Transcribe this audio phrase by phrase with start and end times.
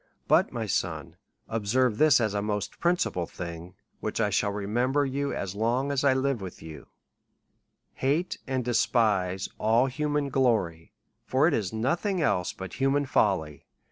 [0.27, 1.15] But, my son,
[1.47, 5.91] observe this as a most principal thing, which I shall reraeidter you of as long
[5.91, 6.63] as I live with
[7.93, 10.91] Hate and despise all human glory,
[11.23, 13.67] for it is nothing else but human folly.